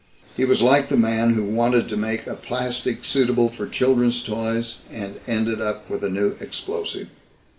He 0.35 0.45
was 0.45 0.63
like 0.63 0.89
the 0.89 0.97
man 0.97 1.35
who 1.35 1.43
wanted 1.43 1.87
to 1.89 1.95
make 1.95 2.25
a 2.25 2.33
plastic 2.33 3.05
suitable 3.05 3.49
for 3.49 3.67
children's 3.67 4.23
toys 4.23 4.77
and 4.89 5.19
ended 5.27 5.61
up 5.61 5.87
with 5.91 6.03
a 6.03 6.09
new 6.09 6.35
explosive. 6.39 7.07